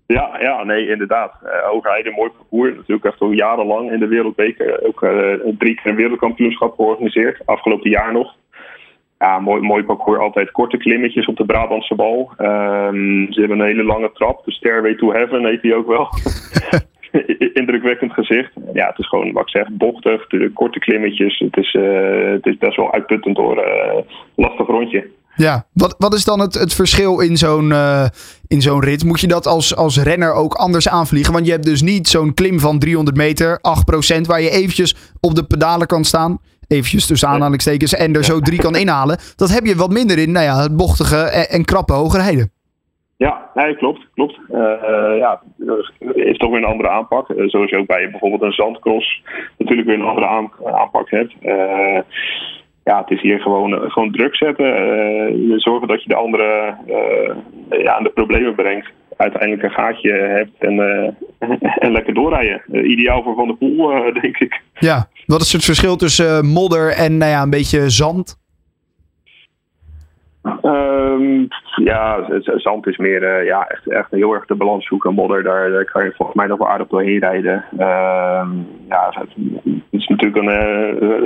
Ja, 0.07 0.37
ja, 0.41 0.65
nee, 0.65 0.89
inderdaad. 0.89 1.33
Hogere 1.71 1.93
Heide, 1.93 2.11
mooi 2.11 2.31
parcours. 2.31 2.77
Natuurlijk 2.77 3.05
echt 3.05 3.21
al 3.21 3.31
jarenlang 3.31 3.93
in 3.93 3.99
de 3.99 4.07
wereldbeker. 4.07 4.87
Ook 4.87 5.01
drie 5.59 5.75
keer 5.75 5.91
een 5.91 5.97
wereldkampioenschap 5.97 6.75
georganiseerd. 6.75 7.43
Afgelopen 7.45 7.91
jaar 7.91 8.13
nog. 8.13 8.35
Ja, 9.19 9.39
mooi, 9.39 9.61
mooi 9.61 9.85
parcours. 9.85 10.19
Altijd 10.19 10.51
korte 10.51 10.77
klimmetjes 10.77 11.27
op 11.27 11.37
de 11.37 11.45
Brabantse 11.45 11.95
bal. 11.95 12.33
Um, 12.39 13.33
ze 13.33 13.41
hebben 13.41 13.61
een 13.61 13.67
hele 13.67 13.85
lange 13.85 14.11
trap. 14.13 14.45
De 14.45 14.53
Stairway 14.53 14.95
to 14.95 15.13
Heaven 15.13 15.47
heet 15.47 15.63
die 15.63 15.75
ook 15.75 15.87
wel. 15.87 16.09
indrukwekkend 17.61 18.13
gezicht. 18.13 18.53
Ja, 18.73 18.87
het 18.87 18.99
is 18.99 19.09
gewoon 19.09 19.33
wat 19.33 19.43
ik 19.43 19.49
zeg, 19.49 19.69
bochtig, 19.71 20.27
korte 20.53 20.79
klimmetjes. 20.79 21.39
Het 21.39 21.57
is, 21.57 21.75
uh, 21.75 22.33
het 22.33 22.47
is 22.47 22.57
best 22.57 22.77
wel 22.77 22.93
uitputtend 22.93 23.37
door 23.37 23.57
uh, 23.57 24.03
lastig 24.35 24.67
rondje. 24.67 25.07
Ja, 25.39 25.67
wat, 25.73 25.95
wat 25.99 26.15
is 26.15 26.25
dan 26.25 26.41
het, 26.41 26.55
het 26.55 26.75
verschil 26.75 27.21
in 27.21 27.37
zo'n 27.37 27.71
uh, 27.71 28.07
in 28.47 28.63
zo'n 28.63 28.83
rit? 28.83 29.05
Moet 29.05 29.21
je 29.21 29.27
dat 29.27 29.47
als, 29.47 29.77
als 29.77 30.03
renner 30.03 30.33
ook 30.33 30.55
anders 30.55 30.89
aanvliegen? 30.89 31.33
Want 31.33 31.47
je 31.47 31.53
hebt 31.53 31.65
dus 31.65 31.83
niet 31.83 32.09
zo'n 32.09 32.35
klim 32.35 32.61
van 32.61 32.79
300 32.79 33.17
meter, 33.17 33.61
8%, 34.17 34.21
waar 34.21 34.41
je 34.41 34.51
eventjes 34.51 34.97
op 35.21 35.35
de 35.35 35.45
pedalen 35.45 35.87
kan 35.87 36.05
staan. 36.05 36.39
Eventjes 36.67 37.07
tussen 37.07 37.29
aanhalingstekens 37.29 37.95
en 37.95 38.15
er 38.15 38.25
zo 38.25 38.41
drie 38.41 38.59
kan 38.59 38.77
inhalen. 38.77 39.19
Dat 39.37 39.51
heb 39.51 39.65
je 39.65 39.77
wat 39.77 39.91
minder 39.91 40.19
in 40.19 40.33
nou 40.33 40.45
ja, 40.45 40.63
het 40.63 40.77
bochtige 40.77 41.17
en, 41.17 41.49
en 41.49 41.65
krappe 41.65 41.93
hogerheden. 41.93 42.51
Ja, 43.19 43.51
nee, 43.55 43.77
klopt. 43.77 44.01
klopt. 44.15 44.39
Uh, 44.51 45.19
ja, 45.19 45.43
is 46.13 46.37
toch 46.37 46.51
weer 46.51 46.59
een 46.59 46.73
andere 46.73 46.89
aanpak. 46.89 47.29
Uh, 47.29 47.49
zoals 47.49 47.71
je 47.71 47.79
ook 47.79 47.87
bij 47.87 48.11
bijvoorbeeld 48.11 48.43
een 48.43 48.53
zandcross 48.53 49.23
natuurlijk 49.57 49.89
weer 49.89 49.99
een 49.99 50.07
andere 50.07 50.27
aan, 50.27 50.51
aanpak 50.65 51.11
hebt. 51.11 51.35
Uh, 51.43 52.01
ja, 52.85 53.01
het 53.01 53.11
is 53.11 53.21
hier 53.21 53.41
gewoon, 53.41 53.91
gewoon 53.91 54.13
druk 54.13 54.37
zetten. 54.37 55.61
zorgen 55.61 55.89
dat 55.89 56.03
je 56.03 56.09
de 56.09 56.15
andere 56.15 56.75
ja, 57.71 57.97
aan 57.97 58.03
de 58.03 58.11
problemen 58.15 58.55
brengt. 58.55 58.89
Uiteindelijk 59.17 59.63
een 59.63 59.71
gaatje 59.71 60.13
hebt 60.13 60.59
en, 60.59 60.79
en 61.85 61.93
lekker 61.93 62.15
doorrijden. 62.15 62.91
ideaal 62.91 63.23
voor 63.23 63.35
Van 63.35 63.47
der 63.47 63.57
Poel, 63.57 64.13
denk 64.23 64.39
ik. 64.39 64.61
Ja, 64.79 65.09
wat 65.27 65.41
is 65.41 65.53
het 65.53 65.65
verschil 65.65 65.97
tussen 65.97 66.47
modder 66.47 66.93
en 66.93 67.17
nou 67.17 67.31
ja, 67.31 67.43
een 67.43 67.51
beetje 67.51 67.91
zand? 67.91 68.38
Um, 70.63 71.49
ja, 71.85 72.27
zand 72.57 72.87
is 72.87 72.97
meer 72.97 73.23
uh, 73.23 73.47
ja, 73.47 73.67
echt, 73.67 73.89
echt 73.89 74.11
heel 74.11 74.35
erg 74.35 74.47
de 74.47 74.55
balans 74.55 74.87
zoeken. 74.87 75.15
Modder, 75.15 75.43
daar, 75.43 75.71
daar 75.71 75.85
kan 75.85 76.05
je 76.05 76.13
volgens 76.17 76.37
mij 76.37 76.47
nog 76.47 76.59
wel 76.59 76.69
aardig 76.69 76.89
doorheen 76.89 77.19
rijden. 77.19 77.65
Um, 77.73 78.67
ja, 78.89 79.13
het 79.13 79.29
is 79.91 80.07
natuurlijk 80.07 80.37
een. 80.37 81.23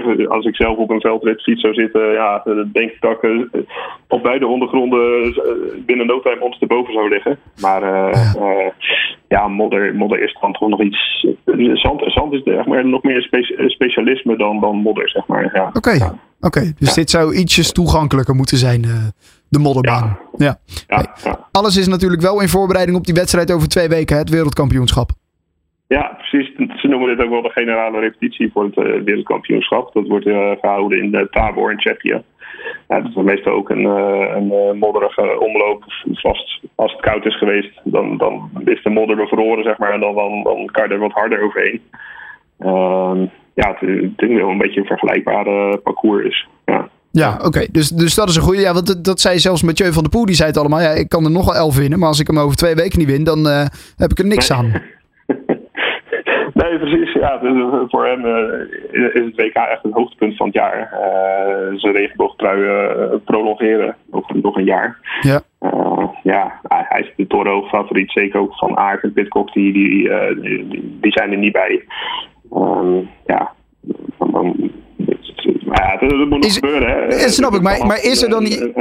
Uh, 0.00 0.28
als 0.36 0.46
ik 0.46 0.56
zelf 0.56 0.76
op 0.76 0.90
een 0.90 1.00
veldritfiets 1.00 1.60
zou 1.60 1.74
zitten, 1.74 2.12
ja, 2.12 2.42
denk 2.72 2.90
ik 2.90 3.00
dat 3.00 3.22
ik 3.22 3.48
op 4.08 4.22
beide 4.22 4.46
ondergronden 4.46 5.34
binnen 5.86 6.06
no 6.06 6.20
time 6.20 6.40
ondersteboven 6.40 6.92
zou 6.92 7.08
liggen. 7.08 7.38
Maar 7.60 7.82
ja, 7.82 8.72
ja 9.28 9.48
modder, 9.48 9.94
modder 9.94 10.22
is 10.22 10.36
dan 10.40 10.52
toch 10.52 10.68
nog 10.68 10.82
iets. 10.82 11.26
Zand, 11.72 12.02
zand 12.06 12.32
is 12.32 12.42
echt 12.42 12.66
maar 12.66 12.86
nog 12.86 13.02
meer 13.02 13.22
spe 13.22 13.64
specialisme 13.66 14.36
dan, 14.36 14.60
dan 14.60 14.76
modder, 14.76 15.08
zeg 15.08 15.26
maar. 15.26 15.50
Ja. 15.54 15.66
Oké. 15.66 15.76
Okay. 15.76 15.98
Oké, 16.44 16.72
dus 16.78 16.94
dit 16.94 17.10
zou 17.10 17.34
ietsjes 17.34 17.72
toegankelijker 17.72 18.34
moeten 18.34 18.56
zijn, 18.56 18.82
uh, 18.82 18.92
de 19.48 19.58
modderbaan. 19.58 20.18
Ja. 20.36 20.56
ja. 20.86 21.14
Alles 21.52 21.76
is 21.76 21.88
natuurlijk 21.88 22.22
wel 22.22 22.40
in 22.40 22.48
voorbereiding 22.48 22.96
op 22.96 23.04
die 23.04 23.14
wedstrijd 23.14 23.52
over 23.52 23.68
twee 23.68 23.88
weken, 23.88 24.16
het 24.16 24.30
wereldkampioenschap. 24.30 25.10
Ja, 25.88 26.18
precies. 26.18 26.52
Ze 26.80 26.88
noemen 26.88 27.08
dit 27.08 27.24
ook 27.24 27.30
wel 27.30 27.42
de 27.42 27.50
generale 27.50 28.00
repetitie 28.00 28.50
voor 28.52 28.64
het 28.64 28.76
uh, 28.76 29.02
wereldkampioenschap. 29.02 29.92
Dat 29.92 30.06
wordt 30.06 30.26
uh, 30.26 30.50
gehouden 30.60 31.02
in 31.02 31.28
Tabor 31.30 31.70
in 31.70 31.78
Tsjechië. 31.78 32.22
Ja, 32.88 33.00
dat 33.00 33.10
is 33.10 33.14
meestal 33.14 33.52
ook 33.52 33.70
een, 33.70 33.84
een 33.84 34.78
modderige 34.78 35.40
omloop. 35.40 35.84
Vast, 36.12 36.60
als 36.74 36.92
het 36.92 37.00
koud 37.00 37.26
is 37.26 37.38
geweest, 37.38 37.80
dan, 37.84 38.16
dan 38.16 38.50
is 38.64 38.82
de 38.82 38.90
modder 38.90 39.16
bevroren, 39.16 39.64
zeg 39.64 39.78
maar. 39.78 39.92
En 39.92 40.00
dan, 40.00 40.14
dan, 40.14 40.42
dan 40.42 40.66
kan 40.66 40.88
je 40.88 40.94
er 40.94 41.00
wat 41.00 41.12
harder 41.12 41.42
overheen. 41.42 41.82
Ehm, 42.58 43.26
ja, 43.54 43.76
het, 43.78 44.12
het 44.16 44.32
wel 44.32 44.48
een 44.48 44.58
beetje 44.58 44.80
een 44.80 44.86
vergelijkbare 44.86 45.78
parcours 45.78 46.26
is. 46.26 46.48
Ja. 46.64 46.88
Ja, 47.22 47.38
oké. 47.44 47.66
Dus, 47.72 47.88
dus 47.88 48.14
dat 48.14 48.28
is 48.28 48.36
een 48.36 48.42
goede. 48.42 48.60
Ja, 48.60 48.72
want 48.72 49.04
dat, 49.04 49.20
zei 49.20 49.38
zelfs 49.38 49.62
Mathieu 49.62 49.92
van 49.92 50.02
der 50.02 50.12
Poel. 50.12 50.26
Die 50.26 50.34
zei 50.34 50.48
het 50.48 50.58
allemaal. 50.58 50.80
Ja, 50.80 50.90
ik 50.90 51.08
kan 51.08 51.24
er 51.24 51.30
nog 51.30 51.44
wel 51.44 51.54
elf 51.54 51.76
winnen. 51.76 51.98
Maar 51.98 52.08
als 52.08 52.20
ik 52.20 52.26
hem 52.26 52.38
over 52.38 52.56
twee 52.56 52.74
weken 52.74 52.98
niet 52.98 53.10
win, 53.10 53.24
dan 53.24 53.46
uh, 53.46 53.64
heb 53.96 54.10
ik 54.10 54.18
er 54.18 54.26
niks 54.26 54.52
aan. 54.52 54.66
nee, 56.60 56.78
precies. 56.78 57.12
Ja, 57.12 57.38
dus 57.38 57.52
voor 57.88 58.06
hem 58.06 58.24
uh, 58.24 59.12
is 59.12 59.24
het 59.24 59.36
WK 59.36 59.54
echt 59.54 59.82
het 59.82 59.92
hoogtepunt 59.92 60.36
van 60.36 60.46
het 60.46 60.54
jaar. 60.54 60.78
Uh, 60.92 61.78
zijn 61.78 61.94
regenboogtrui 61.94 62.60
prolongeren. 63.24 63.96
Nog, 64.10 64.34
nog 64.34 64.56
een 64.56 64.64
jaar. 64.64 64.98
Ja. 65.20 65.40
ja, 66.22 66.60
hij 66.62 67.00
is 67.00 67.12
de 67.16 67.26
Toro 67.26 67.62
favoriet. 67.62 68.10
Zeker 68.10 68.40
ook 68.40 68.54
van 68.54 68.76
Aert 68.76 69.02
en 69.02 69.12
Pitcock. 69.12 69.52
Die, 69.52 69.72
die, 69.72 70.08
die, 70.40 70.98
die 71.00 71.12
zijn 71.12 71.32
er 71.32 71.38
niet 71.38 71.52
bij. 71.52 71.84
Um, 72.54 73.08
ja, 73.26 73.52
dan, 74.18 74.30
dan, 74.32 74.70
ja, 75.74 75.96
dat, 75.96 76.28
moet 76.28 76.42
nog 76.42 76.54
gebeuren. 76.54 77.08
Hè. 77.08 77.28
snap 77.28 77.54
ik, 77.54 77.62
maar, 77.62 77.86
maar 77.86 78.02
is 78.02 78.22
er 78.22 78.30
dan 78.30 78.42
niet... 78.42 78.72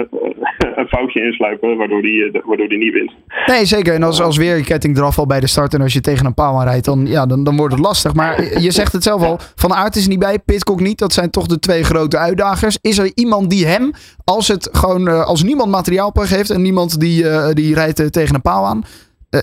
Een 0.75 0.87
foutje 0.87 1.21
insluipen 1.21 1.77
waardoor 1.77 2.01
die, 2.01 2.31
uh, 2.31 2.41
waardoor 2.45 2.67
die 2.67 2.77
niet 2.77 2.93
wint. 2.93 3.11
Nee, 3.45 3.65
zeker. 3.65 3.93
En 3.93 4.03
als, 4.03 4.21
als 4.21 4.37
weer 4.37 4.57
je 4.57 4.63
ketting 4.63 4.97
eraf 4.97 5.17
al 5.17 5.25
bij 5.25 5.39
de 5.39 5.47
start 5.47 5.73
en 5.73 5.81
als 5.81 5.93
je 5.93 6.01
tegen 6.01 6.25
een 6.25 6.33
paal 6.33 6.59
aanrijdt, 6.59 6.85
dan, 6.85 7.05
ja, 7.07 7.25
dan, 7.25 7.43
dan 7.43 7.55
wordt 7.55 7.73
het 7.73 7.83
lastig. 7.83 8.13
Maar 8.13 8.59
je 8.59 8.71
zegt 8.71 8.93
het 8.93 9.03
zelf 9.03 9.23
al, 9.23 9.39
Van 9.55 9.73
Aert 9.73 9.95
is 9.95 10.03
er 10.03 10.09
niet 10.09 10.19
bij, 10.19 10.39
Pitcock 10.39 10.79
niet. 10.79 10.97
Dat 10.99 11.13
zijn 11.13 11.29
toch 11.29 11.47
de 11.47 11.59
twee 11.59 11.83
grote 11.83 12.17
uitdagers. 12.17 12.77
Is 12.81 12.97
er 12.97 13.11
iemand 13.15 13.49
die 13.49 13.65
hem, 13.65 13.91
als, 14.23 14.47
het 14.47 14.69
gewoon, 14.71 15.25
als 15.25 15.43
niemand 15.43 15.71
materiaalpech 15.71 16.29
heeft 16.29 16.49
en 16.49 16.61
niemand 16.61 16.99
die, 16.99 17.25
die 17.53 17.73
rijdt 17.73 18.13
tegen 18.13 18.35
een 18.35 18.41
paal 18.41 18.65
aan, 18.65 18.83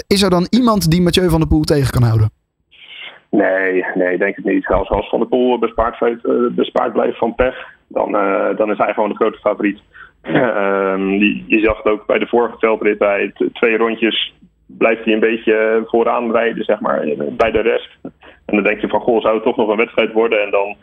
is 0.07 0.23
er 0.23 0.31
dan 0.31 0.47
iemand 0.51 0.91
die 0.91 1.03
Mathieu 1.03 1.29
van 1.29 1.39
der 1.39 1.49
Poel 1.49 1.63
tegen 1.63 1.91
kan 1.91 2.03
houden? 2.03 2.40
Nee, 3.31 3.85
nee, 3.95 4.19
denk 4.19 4.37
ik 4.37 4.45
niet. 4.45 4.67
Als, 4.67 4.89
als 4.89 5.09
Van 5.09 5.19
der 5.19 5.29
Poel 5.29 5.59
bespaard, 5.59 6.01
uh, 6.01 6.51
bespaard 6.51 6.93
blijft 6.93 7.19
van 7.19 7.35
pech, 7.35 7.57
dan, 7.89 8.15
uh, 8.15 8.57
dan 8.57 8.71
is 8.71 8.79
hij 8.79 8.93
gewoon 8.93 9.09
de 9.09 9.15
grote 9.15 9.39
favoriet. 9.39 9.81
Je 11.47 11.61
zag 11.63 11.77
het 11.83 11.93
ook 11.93 12.07
bij 12.07 12.19
de 12.19 12.27
vorige 12.27 12.59
veldrit, 12.59 12.99
bij 12.99 13.33
twee 13.53 13.77
rondjes 13.77 14.35
blijft 14.67 15.05
hij 15.05 15.15
een 15.15 15.21
beetje 15.21 15.83
vooraan 15.87 16.33
rijden, 16.33 16.65
zeg 16.65 16.81
maar, 16.81 17.05
bij 17.31 17.51
de 17.51 17.61
rest. 17.61 17.99
En 18.47 18.55
dan 18.55 18.63
denk 18.63 18.81
je 18.81 18.89
van, 18.89 19.01
goh, 19.01 19.21
zou 19.21 19.35
het 19.35 19.43
toch 19.43 19.57
nog 19.57 19.69
een 19.69 19.77
wedstrijd 19.77 20.13
worden? 20.13 20.43
En 20.43 20.51
dan, 20.51 20.77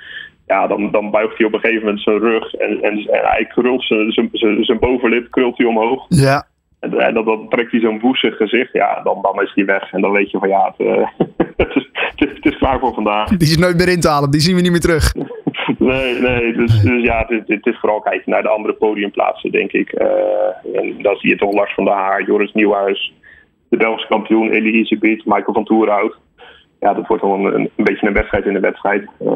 ja, 0.48 0.68
dan, 0.68 0.92
dan 0.92 1.12
buigt 1.12 1.38
hij 1.38 1.48
op 1.48 1.54
een 1.54 1.60
gegeven 1.60 1.86
moment 1.86 2.04
zijn 2.04 2.20
rug 2.20 2.54
en, 2.54 2.82
en, 2.82 2.98
en 2.98 3.26
hij 3.26 3.46
krult 3.46 3.84
zijn, 3.84 4.12
zijn, 4.12 4.30
zijn 4.64 4.80
bovenlip 4.80 5.32
krult 5.32 5.58
hij 5.58 5.68
omhoog. 5.68 6.06
Ja. 6.10 6.46
En, 6.80 7.00
en 7.00 7.14
dan, 7.14 7.26
dan 7.26 7.50
trekt 7.50 7.72
hij 7.72 7.80
zo'n 7.80 8.00
woestig 8.00 8.38
gezicht, 8.38 8.74
ja, 8.74 9.02
dan, 9.04 9.22
dan 9.22 9.42
is 9.42 9.52
hij 9.56 9.66
weg. 9.66 9.92
En 9.92 10.02
dan 10.02 10.12
weet 10.12 10.32
je 10.32 10.38
van, 10.38 10.50
ja, 10.50 10.74
het, 10.78 11.74
het, 12.20 12.30
is, 12.30 12.36
het, 12.36 12.46
is, 12.46 12.58
klaar 12.58 12.80
voor 12.80 12.94
vandaag. 12.94 13.30
Die 13.30 13.48
is 13.48 13.58
nooit 13.58 13.78
meer 13.78 13.90
in 13.90 14.00
te 14.00 14.10
halen, 14.10 14.32
die 14.32 14.42
zien 14.42 14.56
we 14.56 14.62
niet 14.62 14.72
meer 14.72 14.80
terug. 14.80 15.14
nee, 15.78 16.22
nee, 16.22 16.54
dus, 16.54 16.82
dus 16.82 17.04
ja, 17.04 17.26
het, 17.28 17.48
het, 17.48 17.66
is 17.66 17.80
vooral 17.80 18.00
kijken 18.00 18.32
naar 18.32 18.42
de 18.42 18.50
andere 18.50 18.74
podiumplaatsen, 18.74 19.52
denk 19.52 19.72
ik. 19.72 19.94
Uh, 19.94 20.80
en 20.80 21.02
dan 21.02 21.16
zie 21.16 21.30
je 21.30 21.38
toch 21.38 21.54
Lars 21.54 21.74
van 21.74 21.86
der 21.86 21.94
Haar, 21.94 22.26
Joris 22.26 22.54
Nieuwhuis, 22.54 23.14
de 23.70 23.78
Belgische 23.78 24.08
kampioen 24.08 24.52
Elie 24.52 24.74
Isebiet, 24.74 25.26
Michael 25.26 25.54
van 25.54 25.66
Toerhout. 25.66 26.18
Ja, 26.80 26.94
dat 26.94 27.08
wordt 27.08 27.24
wel 27.24 27.34
een, 27.34 27.54
een, 27.76 27.84
beetje 27.84 28.08
een 28.08 28.14
wedstrijd 28.14 28.46
in 28.46 28.54
de 28.54 28.60
wedstrijd. 28.60 29.08
Uh, 29.22 29.32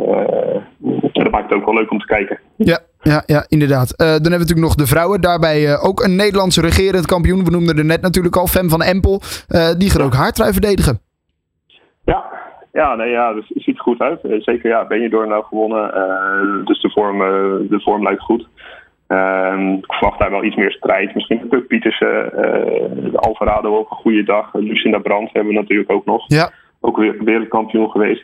en 1.13 1.23
dat 1.23 1.31
maakt 1.31 1.50
het 1.50 1.59
ook 1.59 1.65
wel 1.65 1.73
leuk 1.73 1.91
om 1.91 2.00
te 2.00 2.05
kijken. 2.05 2.39
Ja, 2.55 2.79
ja, 3.01 3.23
ja 3.25 3.45
inderdaad. 3.47 3.91
Uh, 3.91 3.97
dan 3.97 4.07
hebben 4.07 4.31
we 4.31 4.38
natuurlijk 4.38 4.67
nog 4.67 4.75
de 4.75 4.85
vrouwen. 4.85 5.21
Daarbij 5.21 5.79
ook 5.79 6.03
een 6.03 6.15
Nederlandse 6.15 6.61
regerend 6.61 7.05
kampioen. 7.05 7.43
We 7.43 7.51
noemden 7.51 7.77
er 7.77 7.85
net 7.85 8.01
natuurlijk 8.01 8.35
al, 8.35 8.47
Fem 8.47 8.69
van 8.69 8.81
Empel. 8.81 9.21
die 9.77 9.89
gaat 9.89 10.01
ook 10.01 10.13
haar 10.13 10.31
trui 10.31 10.51
verdedigen. 10.51 11.00
Ja, 12.05 12.30
ja, 12.72 12.96
nee, 12.96 13.10
ja, 13.10 13.34
dus 13.34 13.48
het 13.54 13.63
ziet 13.63 13.75
er 13.75 13.84
goed 13.84 14.00
uit. 14.00 14.20
Zeker, 14.22 14.70
ja, 14.70 14.86
ben 14.86 15.01
je 15.01 15.10
door 15.10 15.28
nou 15.28 15.44
gewonnen. 15.44 15.92
dus 16.66 16.82
de 16.82 16.90
vorm, 16.90 17.18
de 17.68 17.80
vorm 17.82 18.04
lijkt 18.04 18.22
goed. 18.22 18.48
Uh, 19.12 19.78
ik 19.78 19.94
verwacht 19.94 20.20
daar 20.20 20.32
wel 20.32 20.44
iets 20.44 20.56
meer 20.56 20.72
strijd. 20.72 21.13
Misschien 21.13 21.48
Puk 21.48 21.68
Pietersen, 21.68 22.32
uh, 22.36 23.13
Alvarado 23.13 23.78
ook 23.78 23.90
een 23.90 23.98
goede 23.98 24.24
dag. 24.24 24.54
Lucinda 24.54 24.98
Brandt 24.98 25.34
hebben 25.34 25.54
we 25.54 25.60
natuurlijk 25.60 25.92
ook 25.92 26.06
nog. 26.06 26.24
Ja. 26.28 26.51
Ook 26.80 26.98
weer 26.98 27.24
wereldkampioen 27.24 27.92
geweest. 27.92 28.24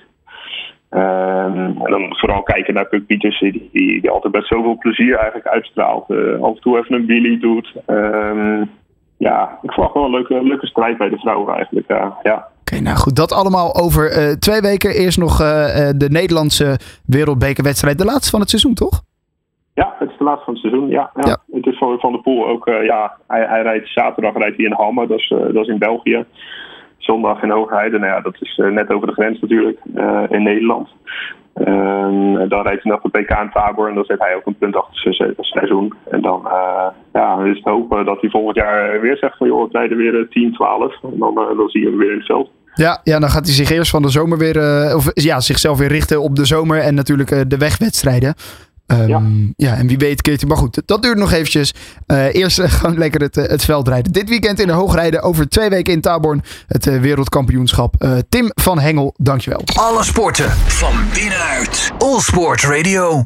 Um, 0.89 1.81
en 1.81 1.91
dan 1.91 2.17
vooral 2.17 2.43
kijken 2.43 2.73
naar 2.73 2.87
Puk 2.87 3.05
Pietersen, 3.05 3.51
die, 3.51 3.69
die, 3.71 4.01
die, 4.01 4.09
altijd 4.09 4.33
met 4.33 4.45
zoveel 4.45 4.77
plezier 4.77 5.15
eigenlijk 5.15 5.47
uitstraalt. 5.47 6.09
Uh, 6.09 6.41
af 6.41 6.55
en 6.55 6.61
toe 6.61 6.77
even 6.77 6.95
een 6.95 7.05
Billy 7.05 7.39
doet. 7.39 7.73
Um, 7.87 8.69
ja, 9.17 9.59
ik 9.61 9.71
verwacht 9.71 9.93
wel 9.93 10.03
een 10.03 10.11
leuke, 10.11 10.43
leuke 10.43 10.67
strijd 10.67 10.97
bij 10.97 11.09
de 11.09 11.17
vrouwen 11.17 11.55
eigenlijk. 11.55 11.87
Ja. 11.87 12.17
ja. 12.23 12.47
Oké, 12.67 12.75
okay, 12.75 12.87
nou 12.87 12.97
goed. 12.97 13.15
Dat 13.15 13.31
allemaal 13.31 13.75
over 13.75 14.03
uh, 14.17 14.33
twee 14.33 14.61
weken. 14.61 14.91
Eerst 14.91 15.17
nog 15.17 15.41
uh, 15.41 15.47
de 15.95 16.09
Nederlandse 16.09 16.79
wereldbekerwedstrijd. 17.05 17.97
De 17.97 18.05
laatste 18.05 18.29
van 18.29 18.39
het 18.39 18.49
seizoen, 18.49 18.73
toch? 18.73 19.01
Ja, 19.73 19.95
het 19.99 20.09
is 20.09 20.17
de 20.17 20.23
laatste 20.23 20.45
van 20.45 20.53
het 20.53 20.63
seizoen. 20.63 20.89
Ja, 20.89 21.11
ja. 21.15 21.27
ja. 21.27 21.37
Het 21.51 21.65
is 21.65 21.77
voor 21.77 21.99
Van 21.99 22.11
der 22.11 22.21
Poel 22.21 22.47
ook. 22.47 22.65
ja, 22.65 23.17
hij, 23.27 23.45
hij 23.47 23.61
rijdt 23.61 23.87
zaterdag 23.87 24.33
rijdt 24.33 24.57
hij 24.57 24.65
in 24.65 24.73
Hamme, 24.73 25.07
dat 25.07 25.19
is, 25.19 25.27
dat 25.53 25.63
is 25.63 25.67
in 25.67 25.77
België 25.77 26.25
zondag 26.97 27.41
in 27.43 27.49
Hoogheide. 27.49 27.99
Nou 27.99 28.11
ja, 28.11 28.21
dat 28.21 28.35
is 28.39 28.61
net 28.71 28.91
over 28.93 29.07
de 29.07 29.13
grens 29.13 29.39
natuurlijk, 29.39 29.79
in 30.29 30.43
Nederland. 30.43 30.89
Uh, 31.59 32.49
dan 32.49 32.61
rijdt 32.61 32.83
hij 32.83 32.91
nog 32.91 33.01
de 33.01 33.09
PK 33.09 33.29
in 33.29 33.49
Tabor 33.53 33.89
en 33.89 33.95
dan 33.95 34.03
zet 34.03 34.19
hij 34.19 34.35
ook 34.35 34.45
een 34.45 34.57
punt 34.57 34.75
achter 34.75 35.13
zijn 35.13 35.33
seizoen. 35.37 35.93
En 36.09 36.21
dan 36.21 36.47
ja, 37.13 37.39
is 37.43 37.55
het 37.55 37.63
hopen 37.63 38.05
dat 38.05 38.21
hij 38.21 38.29
volgend 38.29 38.55
jaar 38.55 39.01
weer 39.01 39.17
zegt 39.17 39.37
van 39.37 39.47
joh, 39.47 39.71
we 39.71 39.77
rijden 39.77 39.97
weer 39.97 40.27
10, 40.29 40.53
12. 40.53 41.03
En 41.03 41.17
dan, 41.19 41.33
dan 41.35 41.69
zie 41.69 41.81
je 41.81 41.87
hem 41.87 41.97
weer 41.97 42.11
in 42.11 42.17
het 42.17 42.25
veld. 42.25 42.49
Ja, 42.73 42.99
ja, 43.03 43.19
dan 43.19 43.29
gaat 43.29 43.45
hij 43.45 43.53
zich 43.53 43.71
eerst 43.71 43.91
van 43.91 44.01
de 44.01 44.09
zomer 44.09 44.37
weer, 44.37 44.55
of 44.95 45.11
ja, 45.13 45.39
zichzelf 45.39 45.77
weer 45.77 45.87
richten 45.87 46.21
op 46.21 46.35
de 46.35 46.45
zomer 46.45 46.79
en 46.79 46.95
natuurlijk 46.95 47.49
de 47.49 47.57
wegwedstrijden. 47.57 48.33
Um, 48.87 49.07
ja. 49.07 49.21
ja, 49.55 49.75
en 49.77 49.87
wie 49.87 49.97
weet 49.97 50.21
keert 50.21 50.39
hij. 50.39 50.49
Maar 50.49 50.57
goed, 50.57 50.81
dat 50.85 51.01
duurt 51.01 51.17
nog 51.17 51.31
eventjes. 51.31 51.73
Uh, 52.07 52.33
eerst 52.33 52.59
uh, 52.59 52.71
gewoon 52.79 52.97
lekker 52.97 53.21
het, 53.21 53.35
het 53.35 53.65
veld 53.65 53.87
rijden. 53.87 54.11
Dit 54.11 54.29
weekend 54.29 54.59
in 54.59 54.67
de 54.67 54.73
hoogrijden. 54.73 55.21
Over 55.21 55.49
twee 55.49 55.69
weken 55.69 55.93
in 55.93 56.01
Taborn. 56.01 56.43
Het 56.67 56.85
uh, 56.87 57.01
wereldkampioenschap. 57.01 57.95
Tim 58.29 58.51
van 58.53 58.79
Hengel, 58.79 59.13
dankjewel. 59.17 59.61
Alle 59.73 60.03
sporten 60.03 60.51
van 60.51 60.93
binnenuit. 61.13 61.91
All 61.97 62.19
Sport 62.19 62.61
Radio. 62.63 63.25